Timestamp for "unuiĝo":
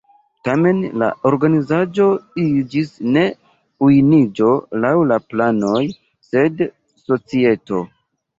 3.89-4.49